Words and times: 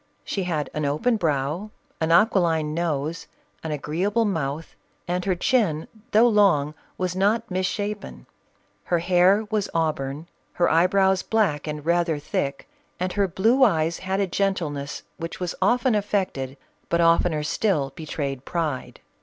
She 0.23 0.45
had 0.45 0.67
an 0.73 0.83
open 0.83 1.17
brow, 1.17 1.69
an 1.99 2.11
aquiline 2.11 2.73
nose, 2.73 3.27
an 3.63 3.69
agreeable 3.69 4.25
mouth, 4.25 4.75
and 5.07 5.23
her 5.25 5.35
chin, 5.35 5.87
though 6.09 6.27
long, 6.27 6.73
was 6.97 7.15
not 7.15 7.51
mis 7.51 7.67
shapen. 7.67 8.25
Her 8.85 8.97
hair 8.97 9.45
was 9.51 9.69
au 9.75 9.91
burn, 9.91 10.25
her 10.53 10.67
eyebrows 10.71 11.21
black 11.21 11.67
and 11.67 11.85
rather 11.85 12.17
thick; 12.17 12.67
and. 12.99 13.13
her 13.13 13.27
blue 13.27 13.63
eyes 13.63 13.99
had 13.99 14.19
a 14.19 14.25
gentleness 14.25 15.03
which 15.17 15.39
was 15.39 15.53
often 15.61 15.93
affected, 15.93 16.57
but 16.89 16.99
oftener 16.99 17.43
still 17.43 17.91
betrayed 17.95 18.43
pride. 18.43 19.01